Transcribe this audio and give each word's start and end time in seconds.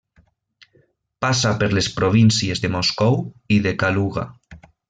Passa 1.25 1.51
per 1.59 1.69
les 1.79 1.89
províncies 1.99 2.65
de 2.67 2.75
Moscou 2.79 3.21
i 3.59 3.63
de 3.67 3.79
Kaluga. 3.85 4.29